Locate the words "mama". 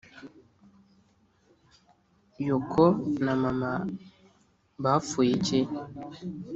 3.41-3.71